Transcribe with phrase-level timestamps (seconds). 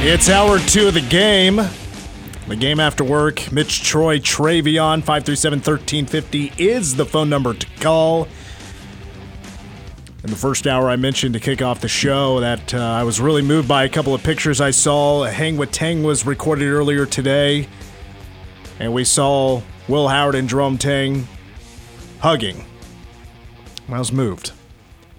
[0.00, 1.56] It's hour two of the game.
[2.46, 3.50] The game after work.
[3.50, 8.28] Mitch Troy Travion, 537 1350 is the phone number to call.
[10.22, 13.20] In the first hour, I mentioned to kick off the show that uh, I was
[13.20, 15.24] really moved by a couple of pictures I saw.
[15.24, 17.68] Hang with Tang was recorded earlier today,
[18.78, 21.26] and we saw Will Howard and Jerome Tang
[22.20, 22.64] hugging.
[23.88, 24.52] I was moved.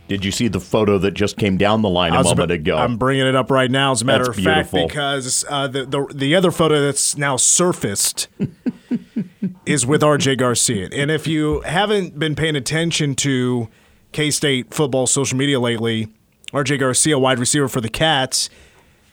[0.10, 2.78] Did you see the photo that just came down the line a moment about- ago?
[2.78, 4.88] I'm bringing it up right now, as a matter That's of fact, beautiful.
[4.88, 8.28] because uh, the, the the other photo that's now surfaced
[9.66, 10.90] is with RJ Garcia.
[10.92, 13.70] And if you haven't been paying attention to
[14.12, 16.08] K State football social media lately,
[16.52, 18.50] RJ Garcia, wide receiver for the Cats,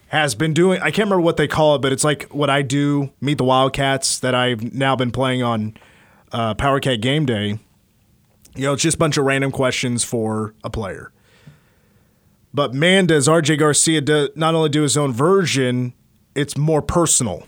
[0.07, 0.79] has been doing.
[0.81, 3.43] I can't remember what they call it, but it's like what I do, Meet the
[3.43, 5.77] Wildcats, that I've now been playing on
[6.31, 7.59] uh, Power Cat Game Day.
[8.57, 11.11] You know, it's just a bunch of random questions for a player.
[12.53, 15.93] But man, does RJ Garcia do, not only do his own version,
[16.33, 17.45] it's more personal.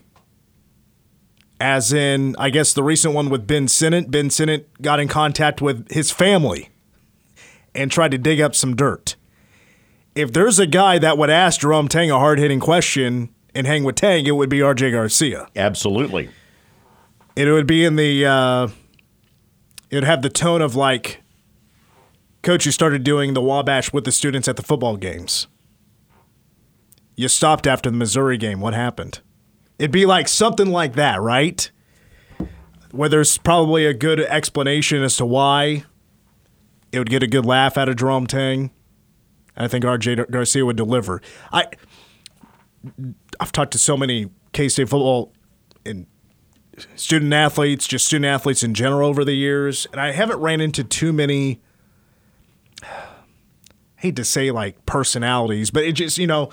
[1.60, 4.12] As in, I guess the recent one with Ben Sinnott.
[4.12, 6.70] Ben Sinnott got in contact with his family
[7.74, 9.16] and tried to dig up some dirt.
[10.16, 13.84] If there's a guy that would ask Jerome Tang a hard hitting question and hang
[13.84, 15.48] with Tang, it would be RJ Garcia.
[15.56, 16.30] Absolutely.
[17.36, 18.68] It would be in the, uh,
[19.90, 21.22] it would have the tone of like,
[22.42, 25.48] Coach, you started doing the Wabash with the students at the football games.
[27.16, 28.62] You stopped after the Missouri game.
[28.62, 29.20] What happened?
[29.78, 31.70] It'd be like something like that, right?
[32.92, 35.84] Where there's probably a good explanation as to why.
[36.92, 38.72] It would get a good laugh out of Jerome Tang.
[39.56, 41.22] I think RJ Garcia would deliver.
[41.52, 41.68] I
[43.40, 45.34] I've talked to so many K State football
[45.86, 46.08] and
[46.96, 50.84] student athletes, just student athletes in general over the years, and I haven't ran into
[50.84, 51.60] too many
[54.00, 56.52] I hate to say like personalities, but it just, you know,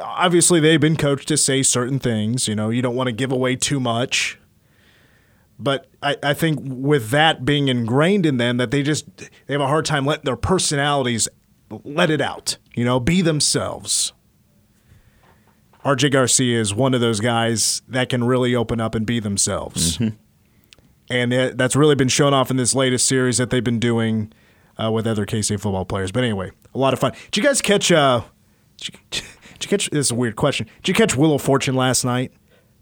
[0.00, 2.48] obviously they've been coached to say certain things.
[2.48, 4.38] You know, you don't want to give away too much.
[5.58, 9.60] But I, I think with that being ingrained in them, that they just they have
[9.60, 11.28] a hard time letting their personalities
[11.84, 12.56] let it out.
[12.74, 14.12] You know, be themselves.
[15.86, 20.00] RJ Garcia is one of those guys that can really open up and be themselves.
[21.08, 24.32] And it, that's really been shown off in this latest series that they've been doing
[24.82, 26.10] uh, with other K State football players.
[26.10, 27.12] But anyway, a lot of fun.
[27.30, 27.92] Did you guys catch?
[27.92, 28.22] Uh,
[28.78, 29.88] did, you, did you catch?
[29.90, 30.66] This is a weird question.
[30.82, 32.32] Did you catch Wheel of Fortune last night?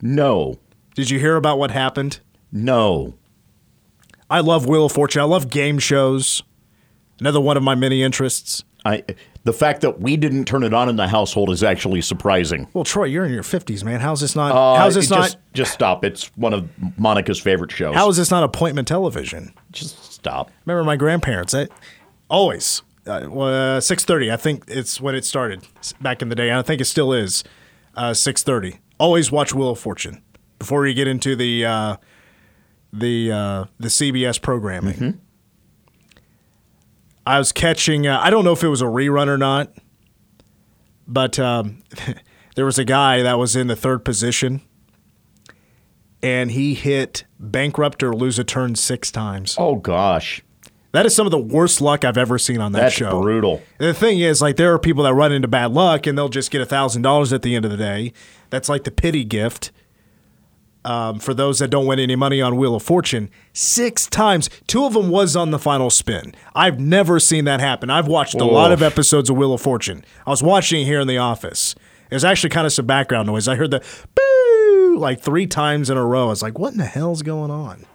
[0.01, 0.59] No.
[0.95, 2.21] Did you hear about what happened?
[2.51, 3.13] No.
[4.31, 5.21] I love Wheel of Fortune.
[5.21, 6.43] I love game shows.
[7.21, 8.65] Another one of my many interests.
[8.87, 9.05] I
[9.45, 12.67] the fact that we didn't turn it on in the household is actually surprising.
[12.73, 14.01] Well, Troy, you're in your fifties, man.
[14.01, 14.53] How's this not?
[14.53, 15.23] Uh, how's this it not?
[15.25, 16.05] just, just stop.
[16.05, 16.69] It's one of
[16.99, 17.95] Monica's favorite shows.
[17.95, 19.55] how is this not appointment television?
[19.71, 20.51] just stop.
[20.65, 21.55] Remember my grandparents?
[21.55, 21.69] I,
[22.29, 24.31] always uh, well, uh, six thirty.
[24.33, 25.67] I think it's when it started
[26.01, 26.49] back in the day.
[26.49, 27.45] and I think it still is
[27.97, 28.79] uh, six thirty.
[28.99, 30.23] Always watch Wheel of Fortune
[30.59, 31.97] before you get into the uh,
[32.93, 35.21] the uh, the CBS programming.
[37.27, 38.07] I was catching.
[38.07, 39.73] Uh, I don't know if it was a rerun or not,
[41.07, 41.83] but um,
[42.57, 44.61] there was a guy that was in the third position,
[46.23, 49.57] and he hit bankrupt or lose a turn six times.
[49.59, 50.43] Oh gosh,
[50.93, 53.21] That is some of the worst luck I've ever seen on that that's show.
[53.21, 53.63] brutal.
[53.79, 56.29] And the thing is, like, there are people that run into bad luck and they'll
[56.29, 58.13] just get a thousand dollars at the end of the day.
[58.51, 59.73] That's like the pity gift.
[60.85, 64.51] Um, for those that don't win any money on Wheel of Fortune, six times.
[64.67, 66.35] Two of them was on the final spin.
[66.55, 67.91] I've never seen that happen.
[67.91, 70.05] I've watched a lot of episodes of Wheel of Fortune.
[70.27, 71.75] I was watching it here in the office.
[72.11, 73.49] There's actually kind of some background noise.
[73.49, 73.83] I heard the
[74.15, 76.27] boo like three times in a row.
[76.27, 77.87] I was like, what in the hell's going on?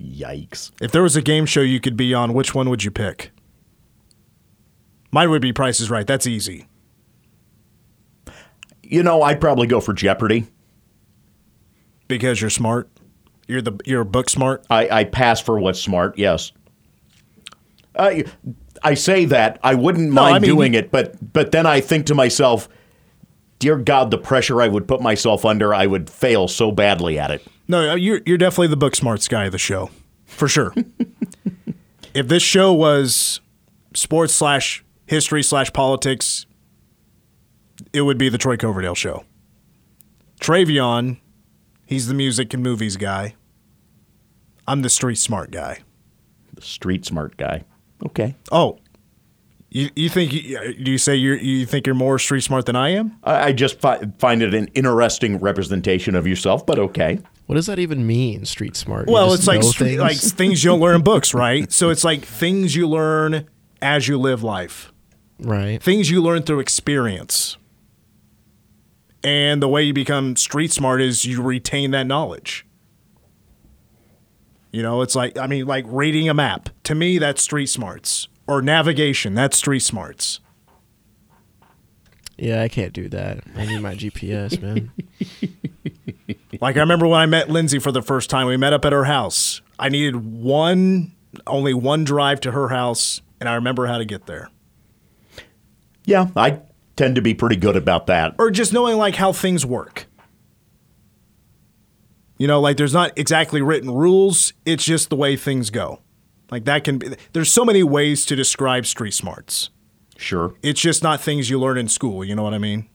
[0.00, 0.70] Yikes.
[0.80, 3.30] If there was a game show you could be on, which one would you pick?
[5.10, 6.06] Mine would be Price is Right.
[6.06, 6.67] That's easy.
[8.90, 10.46] You know, I'd probably go for Jeopardy.
[12.08, 12.88] Because you're smart.
[13.46, 14.64] You're the you're book smart.
[14.70, 16.52] I, I pass for what's smart, yes.
[17.98, 18.24] I,
[18.82, 19.58] I say that.
[19.62, 22.68] I wouldn't No, mind I mean- doing it, but but then I think to myself,
[23.58, 27.30] dear God, the pressure I would put myself under, I would fail so badly at
[27.30, 27.46] it.
[27.66, 29.90] No, uh, you're you're definitely the book smarts guy of the show,
[30.26, 30.72] for sure.
[32.14, 33.40] if this show was
[33.94, 36.46] sports slash history slash politics,
[37.92, 39.24] it would be the Troy Coverdale show.
[40.40, 41.18] Travion,
[41.86, 43.34] he's the music and movies guy.
[44.66, 45.78] I'm the street smart guy.
[46.54, 47.64] The street smart guy.
[48.06, 48.36] Okay.
[48.52, 48.78] Oh,
[49.70, 52.76] you you think you, do you say you you think you're more street smart than
[52.76, 53.16] I am?
[53.24, 57.18] I, I just fi- find it an interesting representation of yourself, but okay.
[57.46, 59.08] What does that even mean, street smart?
[59.08, 59.98] You Well, it's like know stre- things?
[60.00, 61.70] like things you don't learn in books, right?
[61.72, 63.46] So it's like things you learn
[63.80, 64.92] as you live life,
[65.40, 65.82] right.
[65.82, 67.56] things you learn through experience.
[69.24, 72.64] And the way you become street smart is you retain that knowledge.
[74.70, 76.68] You know, it's like I mean, like reading a map.
[76.84, 78.28] To me, that's street smarts.
[78.46, 80.40] Or navigation, that's street smarts.
[82.38, 83.40] Yeah, I can't do that.
[83.56, 84.92] I need my GPS, man.
[86.60, 88.46] Like I remember when I met Lindsay for the first time.
[88.46, 89.60] We met up at her house.
[89.78, 91.12] I needed one,
[91.46, 94.50] only one drive to her house, and I remember how to get there.
[96.04, 96.60] Yeah, I
[96.98, 98.34] tend to be pretty good about that.
[98.38, 100.06] or just knowing like how things work.
[102.36, 106.00] You know, like there's not exactly written rules, it's just the way things go.
[106.50, 109.70] Like that can be there's so many ways to describe street smarts.
[110.16, 110.54] Sure.
[110.62, 112.88] It's just not things you learn in school, you know what I mean?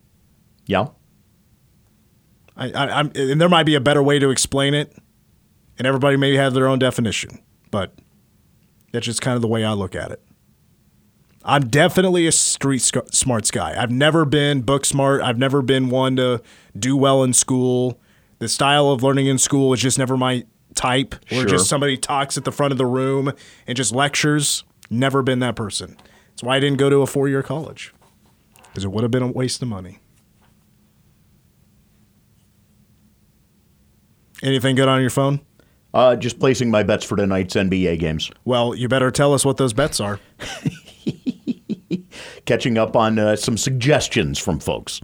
[0.66, 0.88] Yeah.
[2.56, 4.96] I, I I'm and there might be a better way to explain it,
[5.78, 7.40] and everybody may have their own definition,
[7.72, 7.94] but
[8.92, 10.22] that's just kind of the way I look at it.
[11.46, 13.76] I'm definitely a street sc- smarts guy.
[13.82, 15.22] I've never been book smart.
[15.22, 16.42] I've never been one to
[16.78, 18.00] do well in school.
[18.40, 20.46] The style of learning in school is just never my
[20.76, 21.16] type.
[21.30, 21.50] Where Sure.
[21.50, 23.34] just somebody talks at the front of the room
[23.68, 24.64] and just lectures.
[24.90, 25.98] Never been that person.
[26.30, 27.94] That's why I didn't go to a four year college
[28.68, 30.00] because it would have been a waste of money.
[34.42, 35.42] Anything good on your phone?
[35.94, 38.32] Uh, just placing my bets for tonight's NBA games.
[38.46, 40.20] Well, you better tell us what those bets are.
[42.46, 45.02] Catching up on uh, some suggestions from folks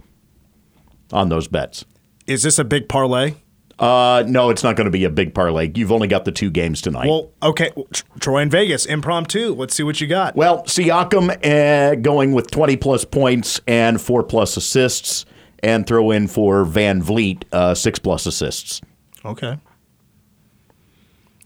[1.12, 1.84] on those bets.
[2.26, 3.34] Is this a big parlay?
[3.80, 5.70] Uh, no, it's not going to be a big parlay.
[5.74, 7.08] You've only got the two games tonight.
[7.08, 7.70] Well, okay.
[7.94, 9.54] Tr- Troy and Vegas, impromptu.
[9.54, 10.36] Let's see what you got.
[10.36, 15.24] Well, Siakam uh, going with 20 plus points and four plus assists,
[15.62, 18.82] and throw in for VanVleet uh, six plus assists.
[19.24, 19.58] Okay.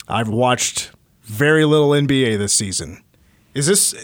[0.09, 0.91] I've watched
[1.23, 3.03] very little NBA this season.
[3.55, 3.95] Is this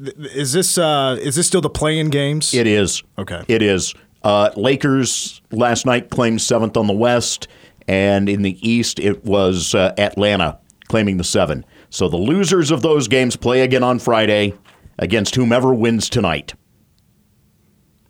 [0.00, 2.54] is this uh, is this still the play-in games?
[2.54, 3.02] It is.
[3.18, 3.42] Okay.
[3.48, 3.94] It is.
[4.22, 7.48] Uh, Lakers last night claimed seventh on the West,
[7.86, 10.58] and in the East it was uh, Atlanta
[10.88, 11.64] claiming the seven.
[11.90, 14.54] So the losers of those games play again on Friday
[14.98, 16.54] against whomever wins tonight.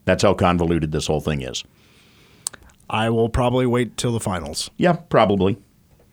[0.04, 1.64] That's how convoluted this whole thing is.
[2.88, 4.70] I will probably wait till the finals.
[4.78, 5.58] Yeah, probably.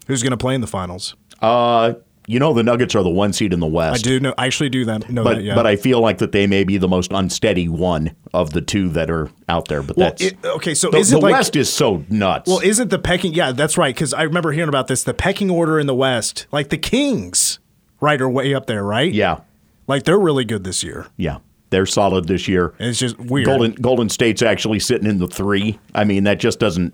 [0.08, 1.16] Who's going to play in the finals?
[1.42, 1.94] Uh,
[2.28, 4.06] you know the Nuggets are the one seed in the West.
[4.06, 4.34] I do know.
[4.38, 5.10] I actually do that.
[5.10, 5.44] Know But that.
[5.44, 5.56] Yeah.
[5.56, 8.90] but I feel like that they may be the most unsteady one of the two
[8.90, 9.82] that are out there.
[9.82, 10.74] But well, that's it, okay.
[10.74, 12.48] So the, is the like West is so nuts.
[12.50, 13.34] Well, isn't the pecking?
[13.34, 13.94] Yeah, that's right.
[13.94, 15.04] Because I remember hearing about this.
[15.04, 17.60] The pecking order in the West, like the Kings,
[18.02, 19.12] right, are way up there, right?
[19.14, 19.42] yeah,
[19.88, 21.08] like they're really good this year.
[21.18, 21.38] yeah,
[21.70, 22.74] they're solid this year.
[22.80, 23.46] And it's just weird.
[23.46, 25.80] Golden Golden State's actually sitting in the three.
[25.94, 26.94] I mean, that just doesn't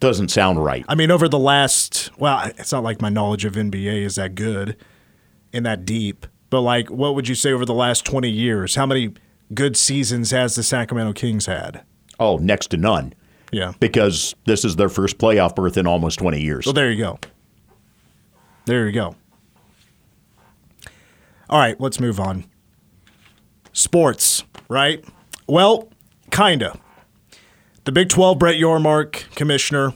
[0.00, 0.84] doesn't sound right.
[0.88, 4.34] I mean, over the last, well, it's not like my knowledge of NBA is that
[4.34, 4.76] good
[5.52, 8.74] and that deep, but like, what would you say over the last twenty years?
[8.74, 9.12] How many
[9.54, 11.82] good seasons has the Sacramento Kings had?
[12.20, 13.14] Oh, next to none,
[13.52, 13.72] Yeah.
[13.80, 16.64] because this is their first playoff berth in almost twenty years.
[16.66, 17.18] So there you go.
[18.66, 19.14] There you go.
[21.48, 22.44] All right, let's move on.
[23.72, 25.04] Sports, right?
[25.46, 25.88] Well,
[26.30, 26.78] kinda.
[27.86, 29.94] The Big 12 Brett Yormark, commissioner,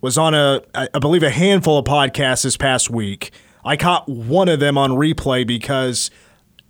[0.00, 3.32] was on a I believe, a handful of podcasts this past week.
[3.62, 6.10] I caught one of them on replay because,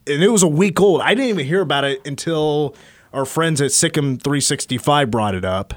[0.09, 1.01] and it was a week old.
[1.01, 2.75] I didn't even hear about it until
[3.13, 5.75] our friends at Sic 'Em 365 brought it up,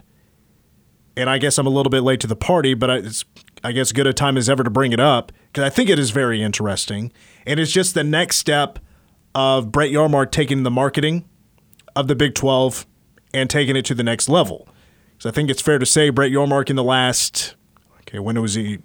[1.15, 3.23] and I guess I'm a little bit late to the party, but I, it's
[3.63, 5.99] I guess good a time as ever to bring it up because I think it
[5.99, 7.13] is very interesting,
[7.45, 8.79] and it's just the next step
[9.35, 11.29] of Brett Yormark taking the marketing
[11.95, 12.87] of the Big 12
[13.33, 14.67] and taking it to the next level.
[15.19, 17.55] So I think it's fair to say Brett Yormark in the last
[18.01, 18.79] okay when was he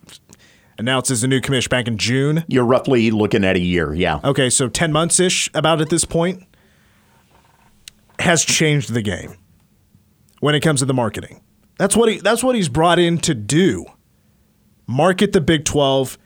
[0.78, 2.44] announced as the new commissioner back in June?
[2.48, 4.20] You're roughly looking at a year, yeah.
[4.24, 6.44] Okay, so 10 months ish about at this point
[8.20, 9.34] has changed the game
[10.40, 11.40] when it comes to the marketing.
[11.78, 13.86] That's what he that's what he's brought in to do.
[14.86, 16.18] Market the Big 12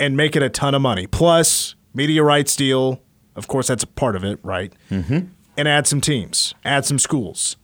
[0.00, 1.06] and make it a ton of money.
[1.06, 3.00] Plus media rights deal,
[3.36, 4.72] of course that's a part of it, right?
[4.90, 5.28] Mm-hmm.
[5.56, 7.56] And add some teams, add some schools.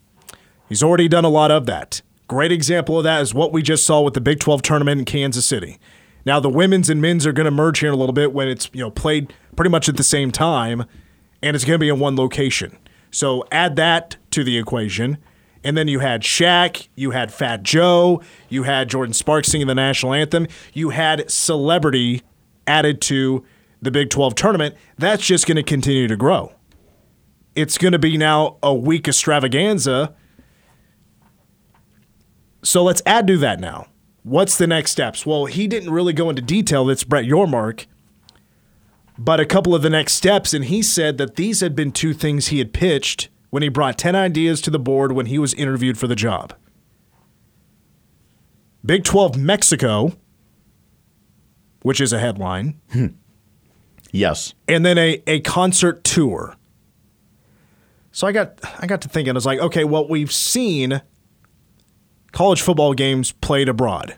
[0.74, 2.02] He's already done a lot of that.
[2.26, 5.04] Great example of that is what we just saw with the Big 12 tournament in
[5.04, 5.78] Kansas City.
[6.26, 8.48] Now the women's and men's are going to merge here in a little bit when
[8.48, 10.84] it's you know played pretty much at the same time,
[11.44, 12.76] and it's going to be in one location.
[13.12, 15.18] So add that to the equation,
[15.62, 19.76] and then you had Shaq, you had Fat Joe, you had Jordin Sparks singing the
[19.76, 22.22] national anthem, you had celebrity
[22.66, 23.44] added to
[23.80, 24.74] the Big 12 tournament.
[24.98, 26.52] That's just going to continue to grow.
[27.54, 30.16] It's going to be now a week of extravaganza.
[32.64, 33.86] So let's add to that now.
[34.22, 35.26] What's the next steps?
[35.26, 36.86] Well, he didn't really go into detail.
[36.86, 37.86] That's Brett Yormark.
[39.18, 42.14] But a couple of the next steps, and he said that these had been two
[42.14, 45.54] things he had pitched when he brought 10 ideas to the board when he was
[45.54, 46.54] interviewed for the job.
[48.84, 50.12] Big 12 Mexico,
[51.82, 53.06] which is a headline, hmm.
[54.10, 54.54] Yes.
[54.66, 56.56] and then a, a concert tour.
[58.10, 61.02] So I got I got to thinking, I was like, okay, well, we've seen
[62.34, 64.16] college football games played abroad.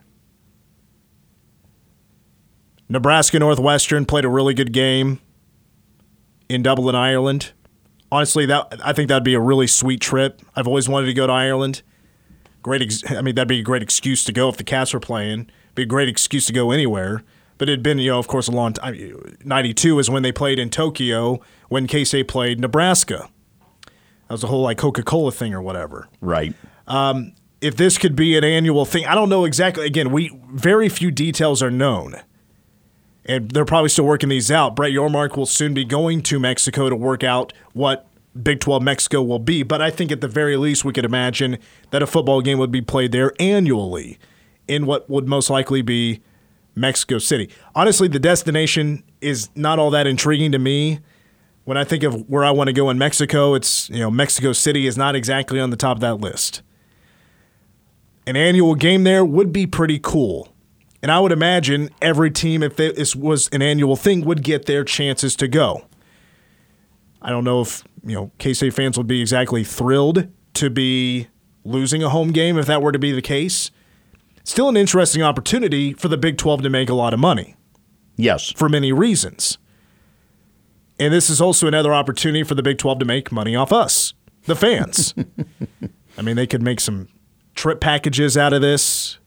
[2.89, 5.21] Nebraska Northwestern played a really good game
[6.49, 7.53] in Dublin, Ireland.
[8.11, 10.41] Honestly, that I think that'd be a really sweet trip.
[10.55, 11.83] I've always wanted to go to Ireland.
[12.63, 15.01] Great, ex- I mean, that'd be a great excuse to go if the Cats were
[15.01, 15.51] playing.
[15.75, 17.23] Be a great excuse to go anywhere.
[17.59, 19.37] But it'd been, you know, of course, a long time.
[19.45, 23.29] '92 is when they played in Tokyo when K State played Nebraska.
[24.29, 26.55] That was a whole like Coca Cola thing or whatever Right.
[26.87, 29.07] Um, if this could be an annual thing.
[29.07, 29.87] I don't know exactly.
[29.87, 32.17] Again, we very few details are known.
[33.25, 34.77] And they're probably still working these out.
[34.77, 38.07] Brett Yormark will soon be going to Mexico to work out what
[38.41, 39.63] Big 12 Mexico will be.
[39.65, 41.59] But I think at the very least, we could imagine
[41.91, 44.19] that a football game would be played there annually
[44.69, 46.21] in what would most likely be
[46.77, 47.51] Mexico City.
[47.75, 51.01] Honestly, the destination is not all that intriguing to me.
[51.65, 54.53] When I think of where I want to go in Mexico, it's, you know, Mexico
[54.53, 56.63] City is not exactly on the top of that list
[58.27, 60.49] an annual game there would be pretty cool.
[61.03, 64.83] And I would imagine every team, if this was an annual thing, would get their
[64.83, 65.87] chances to go.
[67.23, 71.29] I don't know if you know K State fans would be exactly thrilled to be
[71.65, 73.71] losing a home game if that were to be the case.
[74.45, 77.57] Still an interesting opportunity for the Big 12 to make a lot of money
[78.17, 78.53] Yes.
[78.53, 79.59] for many reasons.
[81.01, 84.15] And this is also another opportunity for the Big 12 to make money off us,
[84.45, 85.15] the fans.
[86.19, 87.09] I mean, they could make some
[87.57, 89.19] trip packages out of this,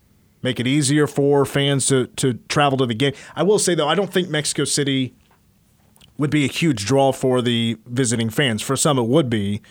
[0.41, 3.13] make it easier for fans to, to travel to the game.
[3.35, 5.13] I will say, though, I don't think Mexico City
[6.17, 8.61] would be a huge draw for the visiting fans.
[8.61, 9.61] For some, it would be.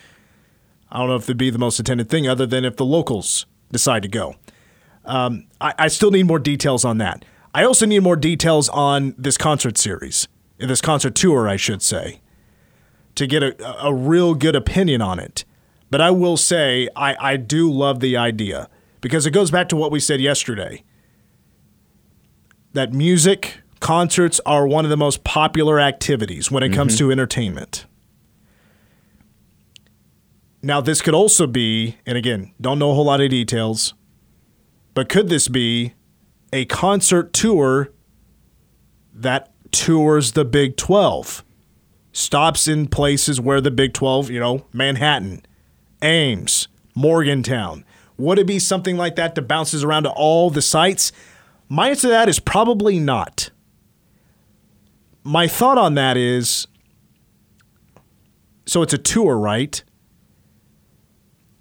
[0.90, 3.46] I don't know if it'd be the most attended thing, other than if the locals
[3.70, 4.36] decide to go.
[5.04, 7.24] Um, I, I still need more details on that.
[7.54, 12.20] I also need more details on this concert series, this concert tour, I should say,
[13.14, 15.44] to get a, a real good opinion on it.
[15.90, 18.68] But I will say, I, I do love the idea
[19.00, 20.84] because it goes back to what we said yesterday
[22.74, 27.06] that music, concerts are one of the most popular activities when it comes mm-hmm.
[27.06, 27.86] to entertainment.
[30.62, 33.94] Now, this could also be, and again, don't know a whole lot of details,
[34.94, 35.94] but could this be
[36.52, 37.92] a concert tour
[39.14, 41.44] that tours the Big 12?
[42.12, 45.42] Stops in places where the Big 12, you know, Manhattan,
[46.02, 47.84] Ames, Morgantown.
[48.16, 51.12] Would it be something like that that bounces around to all the sites?
[51.68, 53.50] My answer to that is probably not.
[55.22, 56.66] My thought on that is
[58.68, 59.82] so it's a tour, right?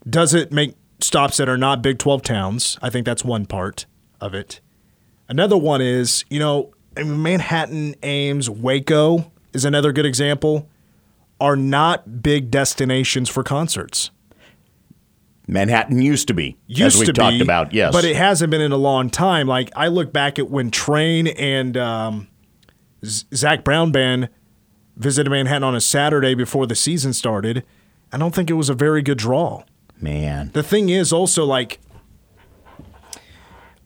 [0.10, 2.78] Does it make stops that are not Big 12 towns?
[2.82, 3.86] I think that's one part
[4.20, 4.60] of it.
[5.30, 10.70] Another one is, you know, Manhattan, Ames, Waco is another good example,
[11.40, 14.12] are not big destinations for concerts.
[15.48, 17.74] Manhattan used to be, Used as we've talked be, about.
[17.74, 17.94] Yes.
[17.94, 19.48] but it hasn't been in a long time.
[19.48, 22.28] Like I look back at when Train and um,
[23.06, 24.30] Zac Brown band
[24.98, 27.64] visited Manhattan on a Saturday before the season started,
[28.12, 29.64] I don't think it was a very good draw.
[30.00, 30.52] Man.
[30.54, 31.80] The thing is also like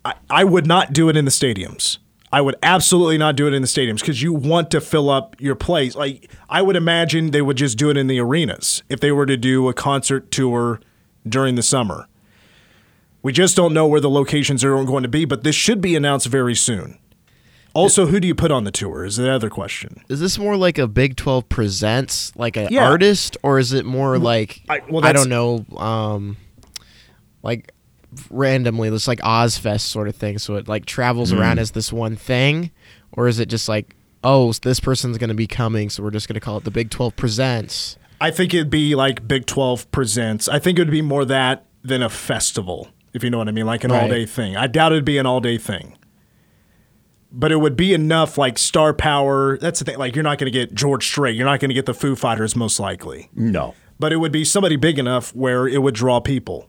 [0.03, 1.99] I, I would not do it in the stadiums.
[2.33, 5.35] I would absolutely not do it in the stadiums because you want to fill up
[5.39, 5.95] your place.
[5.95, 9.25] Like I would imagine they would just do it in the arenas if they were
[9.25, 10.79] to do a concert tour
[11.27, 12.07] during the summer.
[13.23, 15.95] We just don't know where the locations are going to be, but this should be
[15.95, 16.97] announced very soon.
[17.73, 20.01] Also, who do you put on the tour is the other question.
[20.09, 22.89] Is this more like a Big 12 presents like an Yeah.
[22.89, 26.35] artist or is it more like I- I, well, that's- don't know um
[27.43, 27.71] like
[28.29, 31.61] randomly this like Ozzfest sort of thing so it like travels around Hmm.
[31.61, 32.71] as this one thing
[33.13, 36.27] or is it just like oh this person's going to be coming so we're just
[36.27, 37.97] going to call it the Big 12 presents.
[38.21, 40.47] I think it'd be like Big 12 Presents.
[40.47, 43.51] I think it would be more that than a festival, if you know what I
[43.51, 44.03] mean, like an Right.
[44.03, 44.55] all day thing.
[44.55, 45.97] I doubt it'd be an all day thing.
[47.31, 49.57] But it would be enough like star power.
[49.57, 49.97] That's the thing.
[49.97, 51.35] Like, you're not going to get George Strait.
[51.35, 53.29] You're not going to get the Foo Fighters, most likely.
[53.33, 53.73] No.
[53.99, 56.67] But it would be somebody big enough where it would draw people.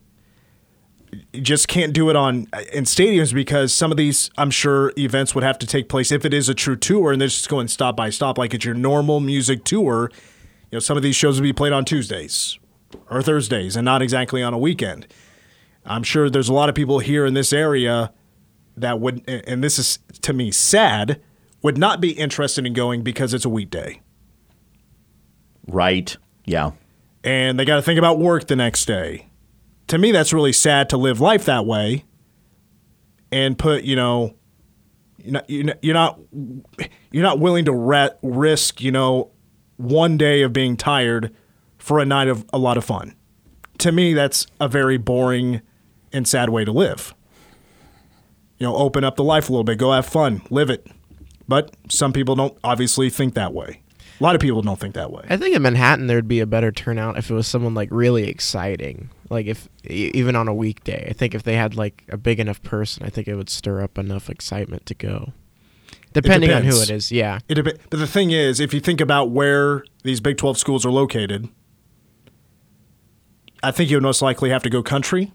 [1.32, 4.92] You just can't do it on uh, in stadiums because some of these, I'm sure,
[4.96, 7.48] events would have to take place if it is a true tour and they're just
[7.50, 10.10] going stop by stop like it's your normal music tour.
[10.72, 12.58] You know, some of these shows would be played on Tuesdays
[13.10, 15.06] or Thursdays and not exactly on a weekend.
[15.84, 18.10] I'm sure there's a lot of people here in this area
[18.78, 21.20] that would, and this is to me sad,
[21.62, 24.00] would not be interested in going because it's a weekday
[25.68, 26.16] Right.
[26.46, 26.72] Yeah.
[27.22, 29.28] and they got to think about work the next day.
[29.88, 32.04] To me, that's really sad to live life that way
[33.30, 34.34] and put, you know,
[35.18, 36.18] you're not you're not
[37.12, 39.31] you're not, willing to risk, you know,
[39.82, 41.34] one day of being tired
[41.78, 43.14] for a night of a lot of fun.
[43.78, 45.60] To me, that's a very boring
[46.12, 47.14] and sad way to live.
[48.58, 50.86] You know, open up the life a little bit, go have fun, live it.
[51.48, 53.82] But some people don't obviously think that way.
[54.20, 55.24] A lot of people don't think that way.
[55.28, 58.28] I think in Manhattan there'd be a better turnout if it was someone like really
[58.28, 59.10] exciting.
[59.30, 62.62] Like if even on a weekday, I think if they had like a big enough
[62.62, 65.32] person, I think it would stir up enough excitement to go.
[66.12, 67.38] Depending on who it is, yeah.
[67.48, 70.84] It dep- but the thing is, if you think about where these Big 12 schools
[70.84, 71.48] are located,
[73.62, 75.32] I think you would most likely have to go country.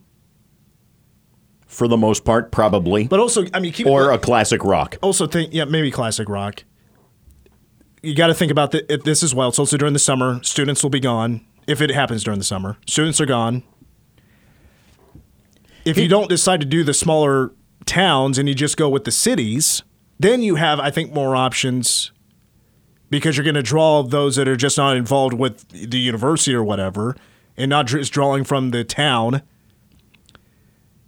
[1.65, 3.07] For the most part, probably.
[3.07, 4.97] But also, I mean, keep or a classic rock.
[5.01, 6.63] also think, yeah, maybe classic rock.
[8.01, 9.49] You got to think about the, it, this as well.
[9.49, 10.41] It's also during the summer.
[10.43, 12.77] Students will be gone if it happens during the summer.
[12.87, 13.63] Students are gone.
[15.83, 17.53] If you don't decide to do the smaller
[17.85, 19.83] towns and you just go with the cities,
[20.19, 22.11] then you have, I think, more options
[23.09, 26.63] because you're going to draw those that are just not involved with the university or
[26.63, 27.15] whatever
[27.55, 29.41] and not just drawing from the town.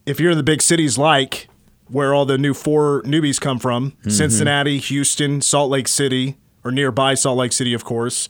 [0.06, 1.48] If you're in the big cities like
[1.88, 7.16] where all the new four newbies come from Cincinnati, Houston, Salt Lake City, or nearby
[7.16, 8.30] Salt Lake City, of course,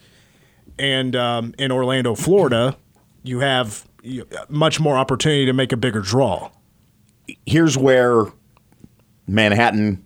[0.78, 2.78] and um, in Orlando, Florida,
[3.24, 3.86] you have
[4.48, 6.52] much more opportunity to make a bigger draw.
[7.46, 8.26] Here's where
[9.28, 10.04] Manhattan,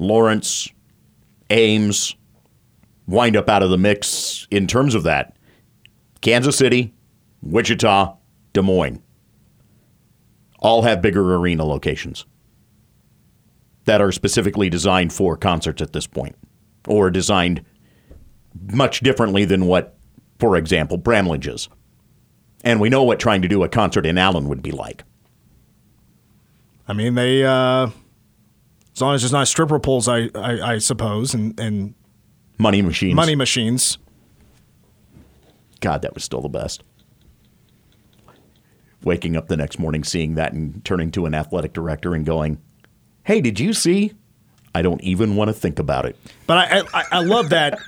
[0.00, 0.68] Lawrence,
[1.50, 2.16] Ames
[3.06, 5.36] wind up out of the mix in terms of that.
[6.22, 6.94] Kansas City,
[7.42, 8.16] Wichita,
[8.52, 9.02] Des Moines
[10.58, 12.26] all have bigger arena locations
[13.84, 16.36] that are specifically designed for concerts at this point
[16.86, 17.64] or designed
[18.72, 19.96] much differently than what,
[20.38, 21.68] for example, Bramlage is.
[22.62, 25.04] And we know what trying to do a concert in Allen would be like.
[26.86, 27.88] I mean, they uh,
[29.00, 31.94] as long as there's not stripper poles, I I, I suppose, and and
[32.58, 33.14] Money machines.
[33.14, 33.96] money machines.
[35.80, 36.82] God, that was still the best.
[39.02, 42.58] Waking up the next morning, seeing that, and turning to an athletic director and going,
[43.24, 44.12] "Hey, did you see?"
[44.74, 46.16] I don't even want to think about it.
[46.46, 47.78] But I I, I love that.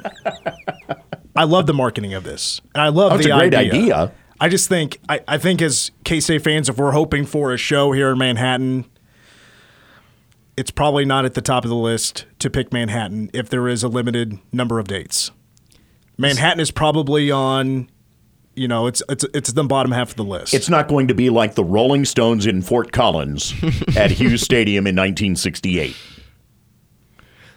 [1.37, 4.11] I love the marketing of this, and I love Oh, the a great idea.
[4.41, 7.59] I just think I, I think as K State fans, if we're hoping for a
[7.59, 8.87] show here in Manhattan,
[10.57, 13.83] it's probably not at the top of the list to pick Manhattan if there is
[13.83, 15.31] a limited number of dates.
[16.19, 17.91] Manhattan is probably on,
[18.55, 20.53] you know, it's it's it's the bottom half of the list.
[20.53, 23.55] It's not going to be like the Rolling Stones in Fort Collins
[23.97, 25.97] at Hughes Stadium in 1968.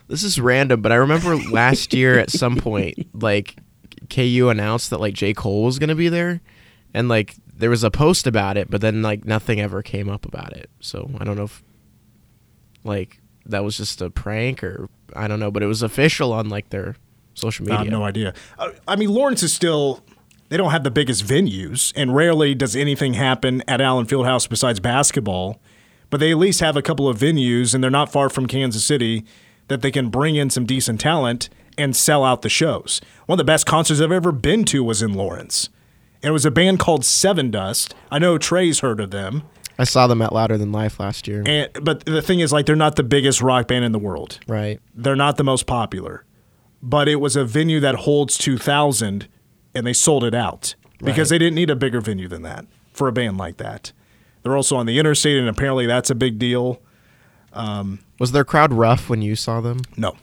[0.08, 3.56] This is random, but I remember last year at some point, like
[4.10, 5.34] KU announced that like J.
[5.34, 6.42] Cole was gonna be there,
[6.94, 10.26] and like there was a post about it, but then like nothing ever came up
[10.26, 10.70] about it.
[10.80, 11.64] So I don't know if
[12.86, 16.50] like that was just a prank or I don't know, but it was official on
[16.50, 16.96] like their
[17.34, 17.80] social media.
[17.80, 18.34] I have no idea.
[18.58, 20.04] Uh, I mean, Lawrence is still.
[20.50, 24.80] They don't have the biggest venues, and rarely does anything happen at Allen Fieldhouse besides
[24.80, 25.60] basketball.
[26.12, 28.86] But they at least have a couple of venues, and they're not far from Kansas
[28.86, 29.26] City
[29.68, 33.02] that they can bring in some decent talent and sell out the shows.
[33.26, 35.70] One of the best concerts I've ever been to was in Lawrence.
[36.22, 37.94] And it was a band called Sevendust.
[38.12, 39.44] I know Trey's heard of them.
[39.78, 41.44] I saw them at Louder Than Life last year.
[41.46, 44.40] And but the thing is, like, they're not the biggest rock band in the world.
[44.48, 44.80] right.
[44.94, 46.24] They're not the most popular.
[46.82, 49.28] But it was a venue that holds two thousand,
[49.74, 51.36] and they sold it out because Right.
[51.36, 53.92] they didn't need a bigger venue than that for a band like that.
[54.44, 56.80] They're also on the interstate, and apparently that's a big deal.
[57.54, 59.80] Um, was their crowd rough when you saw them?
[59.98, 60.16] No,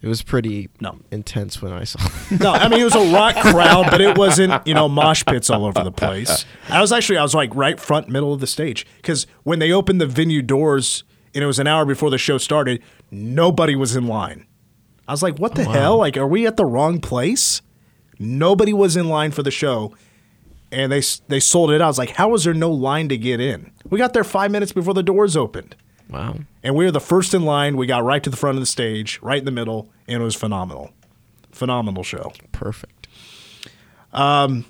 [0.00, 1.00] It was pretty No.
[1.10, 2.38] intense when I saw them.
[2.40, 5.50] No, I mean it was a rock crowd, but it wasn't you know mosh pits
[5.50, 6.44] all over the place.
[6.68, 9.72] I was actually I was like right front middle of the stage because when they
[9.72, 11.02] opened the venue doors
[11.34, 14.46] and it was an hour before the show started, nobody was in line.
[15.06, 15.96] I was like, what the hell?
[15.98, 17.62] Like, are we at the wrong place?
[18.18, 19.94] Nobody was in line for the show,
[20.70, 21.84] and they they sold it out.
[21.84, 23.72] I was like, how was there no line to get in?
[23.88, 25.74] We got there five minutes before the doors opened.
[26.10, 26.36] Wow.
[26.62, 27.76] And we were the first in line.
[27.76, 30.24] We got right to the front of the stage, right in the middle, and it
[30.24, 30.90] was phenomenal.
[31.52, 32.32] Phenomenal show.
[32.52, 33.08] Perfect.
[34.12, 34.64] Um,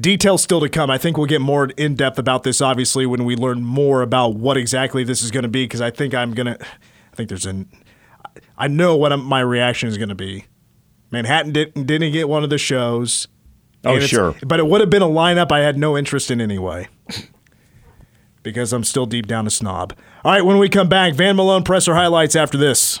[0.00, 0.90] details still to come.
[0.90, 4.34] I think we'll get more in depth about this, obviously, when we learn more about
[4.34, 5.64] what exactly this is going to be.
[5.64, 7.68] Because I think I'm gonna, I think there's an,
[8.58, 10.44] I know what I'm- my reaction is going to be.
[11.10, 13.26] Manhattan didn't didn't get one of the shows.
[13.82, 14.34] Oh, sure.
[14.46, 16.88] but it would have been a lineup I had no interest in anyway.
[18.42, 19.94] Because I'm still deep down a snob.
[20.24, 23.00] All right, when we come back, Van Malone presser highlights after this.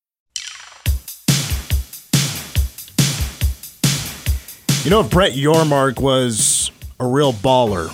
[4.83, 7.89] You know, if Brett Yormark was a real baller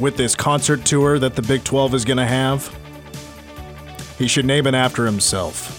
[0.00, 2.74] with this concert tour that the Big 12 is going to have,
[4.18, 5.76] he should name it after himself.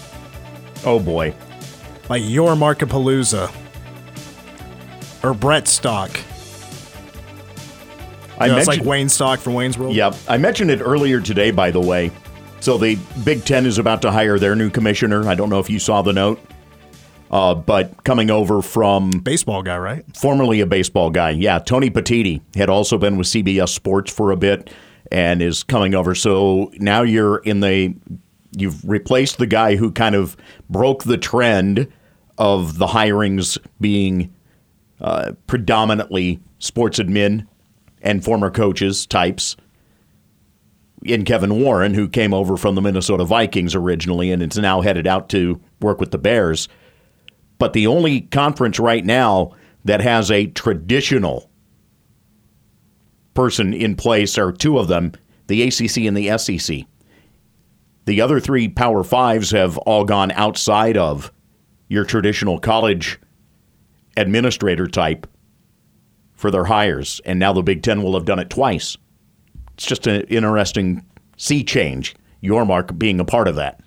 [0.86, 1.34] Oh boy.
[2.08, 3.52] Like Yormarkapalooza
[5.24, 6.10] or Brett Stock.
[8.38, 9.94] I know, it's like Wayne Stock from Wayne's World.
[9.94, 12.12] yeah, I mentioned it earlier today, by the way.
[12.60, 15.28] So the Big Ten is about to hire their new commissioner.
[15.28, 16.40] I don't know if you saw the note,
[17.32, 20.04] uh, but coming over from Baseball guy, right?
[20.16, 21.30] formerly a baseball guy.
[21.30, 24.70] Yeah, Tony Petitti had also been with CBS Sports for a bit
[25.10, 26.14] and is coming over.
[26.14, 27.94] So now you're in the
[28.56, 30.36] you've replaced the guy who kind of
[30.68, 31.90] broke the trend
[32.36, 34.34] of the hirings being
[35.00, 37.46] uh, predominantly sports admin
[38.02, 39.56] and former coaches types.
[41.04, 45.06] In Kevin Warren, who came over from the Minnesota Vikings originally and is now headed
[45.06, 46.68] out to work with the Bears
[47.62, 49.52] but the only conference right now
[49.84, 51.48] that has a traditional
[53.34, 55.12] person in place are two of them
[55.46, 56.78] the ACC and the SEC.
[58.06, 61.30] The other three Power Fives have all gone outside of
[61.86, 63.20] your traditional college
[64.16, 65.28] administrator type
[66.32, 68.96] for their hires, and now the Big Ten will have done it twice.
[69.74, 72.16] It's just an interesting sea change.
[72.42, 73.78] Yormark being a part of that.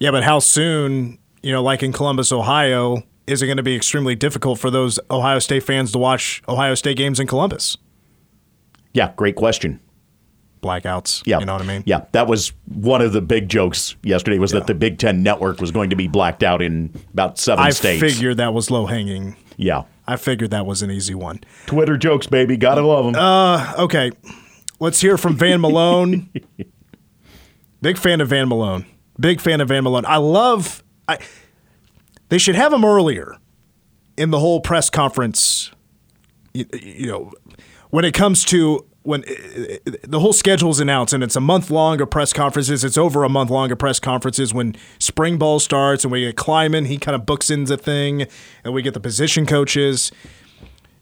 [0.00, 3.76] Yeah, but how soon, you know, like in Columbus, Ohio, is it going to be
[3.76, 7.76] extremely difficult for those Ohio State fans to watch Ohio State games in Columbus?
[8.94, 9.80] Yeah, great question.
[10.62, 11.22] Blackouts.
[11.24, 11.84] Yeah, You know what I mean?
[11.86, 14.38] Yeah, that was one of the big jokes yesterday.
[14.38, 17.64] Was that the Big Ten network was going to be blacked out in about seven
[17.64, 18.02] I states?
[18.02, 19.36] I figured that was low hanging.
[19.56, 21.40] Yeah, I figured that was an easy one.
[21.66, 22.56] Twitter jokes, baby.
[22.56, 23.14] Gotta love them.
[23.14, 24.10] Uh, Okay,
[24.80, 26.28] let's hear from Van Malone.
[27.80, 28.84] Big fan of Van Malone.
[29.20, 30.06] Big fan of Van Malone.
[30.06, 30.82] I love.
[31.08, 31.18] I.
[32.28, 33.36] They should have him earlier
[34.16, 35.72] in the whole press conference.
[36.52, 37.32] You, you know,
[37.90, 39.22] when it comes to when
[40.02, 43.24] the whole schedule is announced and it's a month long of press conferences, it's over
[43.24, 44.52] a month long of press conferences.
[44.52, 48.26] When spring ball starts and we get Klieman, he kind of books in the thing,
[48.64, 50.12] and we get the position coaches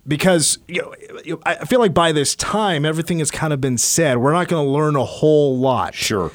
[0.07, 3.61] because you know, you know, I feel like by this time everything has kind of
[3.61, 4.19] been said.
[4.19, 5.95] We're not going to learn a whole lot.
[5.95, 6.31] Sure.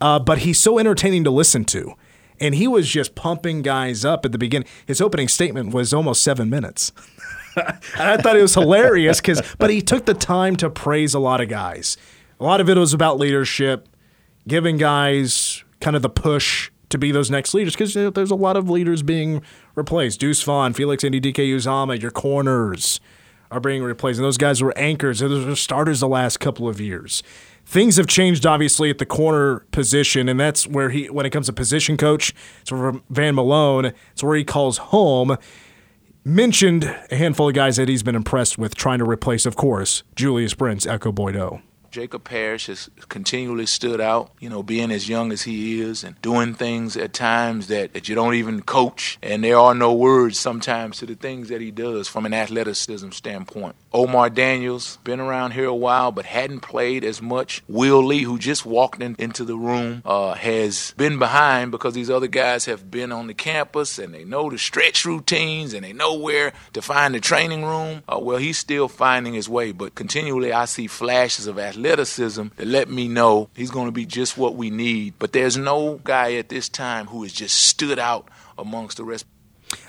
[0.00, 1.94] Uh, but he's so entertaining to listen to.
[2.44, 4.68] And he was just pumping guys up at the beginning.
[4.84, 6.92] His opening statement was almost seven minutes.
[7.56, 11.18] and I thought it was hilarious because, but he took the time to praise a
[11.18, 11.96] lot of guys.
[12.38, 13.88] A lot of it was about leadership,
[14.46, 18.30] giving guys kind of the push to be those next leaders because you know, there's
[18.30, 19.40] a lot of leaders being
[19.74, 20.20] replaced.
[20.20, 23.00] Deuce Vaughn, Felix Anudike-Uzomah, your corners
[23.50, 24.18] are being replaced.
[24.18, 25.20] And those guys were anchors.
[25.20, 27.22] Those were starters the last couple of years.
[27.66, 31.46] Things have changed obviously at the corner position, and that's where he, when it comes
[31.46, 35.36] to position coach, it's for Van Malone, it's where he calls home.
[36.24, 40.02] mentioned a handful of guys that he's been impressed with trying to replace, of course,
[40.14, 41.60] Julius Brents, Ekow Boye-Doe.
[41.94, 46.20] Jacob Parrish has continually stood out, you know, being as young as he is and
[46.22, 49.16] doing things at times that, that you don't even coach.
[49.22, 53.10] And there are no words sometimes to the things that he does from an athleticism
[53.10, 53.76] standpoint.
[53.92, 57.62] Omar Daniels, been around here a while but hadn't played as much.
[57.68, 62.10] Will Lee, who just walked in, into the room, uh, has been behind because these
[62.10, 65.92] other guys have been on the campus and they know the stretch routines and they
[65.92, 68.02] know where to find the training room.
[68.08, 72.46] Uh, well, he's still finding his way, but continually I see flashes of athleticism athleticism
[72.56, 75.14] that let me know he's going to be just what we need.
[75.18, 79.26] But there's no guy at this time who has just stood out amongst the rest.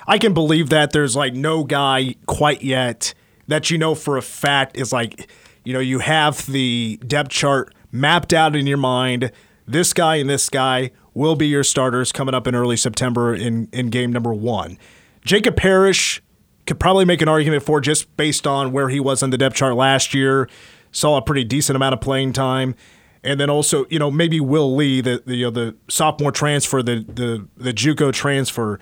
[0.06, 3.14] I can believe that there's like no guy quite yet
[3.46, 5.30] that you know for a fact is like,
[5.64, 9.30] you know, you have the depth chart mapped out in your mind.
[9.66, 13.68] This guy and this guy will be your starters coming up in early September in,
[13.72, 14.78] in game number one.
[15.24, 16.22] Jacob Parrish
[16.66, 19.56] could probably make an argument for just based on where he was on the depth
[19.56, 20.48] chart last year
[20.96, 22.74] saw a pretty decent amount of playing time.
[23.22, 26.82] And then also, you know, maybe Will Lee, the the, you know, the sophomore transfer,
[26.82, 28.78] the the the JUCO transfer.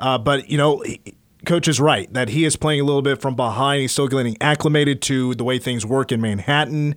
[0.00, 0.82] Uh, but you know,
[1.46, 3.82] coach is right that he is playing a little bit from behind.
[3.82, 6.96] He's still getting acclimated to the way things work in Manhattan.